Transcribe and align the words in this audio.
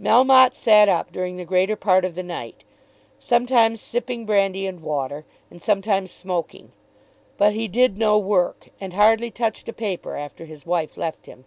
Melmotte 0.00 0.54
sat 0.54 0.88
up 0.88 1.12
during 1.12 1.36
the 1.36 1.44
greater 1.44 1.76
part 1.76 2.06
of 2.06 2.14
the 2.14 2.22
night, 2.22 2.64
sometimes 3.18 3.82
sipping 3.82 4.24
brandy 4.24 4.66
and 4.66 4.80
water, 4.80 5.26
and 5.50 5.60
sometimes 5.60 6.10
smoking. 6.10 6.72
But 7.36 7.52
he 7.52 7.68
did 7.68 7.98
no 7.98 8.16
work, 8.16 8.70
and 8.80 8.94
hardly 8.94 9.30
touched 9.30 9.68
a 9.68 9.74
paper 9.74 10.16
after 10.16 10.46
his 10.46 10.64
wife 10.64 10.96
left 10.96 11.26
him. 11.26 11.44